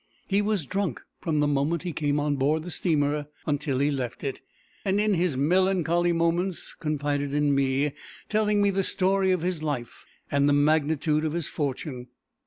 He 0.27 0.41
was 0.41 0.65
drunk 0.65 0.99
from 1.19 1.41
the 1.41 1.47
moment 1.47 1.83
he 1.83 1.93
came 1.93 2.19
on 2.19 2.35
board 2.35 2.63
the 2.63 2.71
steamer 2.71 3.27
until 3.45 3.77
he 3.77 3.91
left 3.91 4.23
it, 4.23 4.41
and 4.83 4.99
in 4.99 5.13
his 5.13 5.37
melancholy 5.37 6.11
moments 6.11 6.73
confided 6.73 7.35
in 7.35 7.53
me, 7.53 7.93
telling 8.27 8.63
me 8.63 8.71
the 8.71 8.81
story 8.81 9.29
of 9.29 9.41
his 9.41 9.61
life 9.61 10.03
and 10.31 10.49
the 10.49 10.53
magnitude 10.53 11.23
of 11.23 11.33
his 11.33 11.49
fortune. 11.49 12.07